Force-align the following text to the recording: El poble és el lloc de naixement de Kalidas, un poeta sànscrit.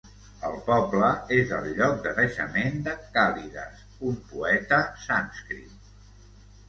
El 0.47 0.53
poble 0.69 1.09
és 1.35 1.51
el 1.57 1.67
lloc 1.81 1.99
de 2.07 2.13
naixement 2.21 2.81
de 2.89 2.95
Kalidas, 3.19 3.85
un 4.13 4.19
poeta 4.33 4.81
sànscrit. 5.07 5.93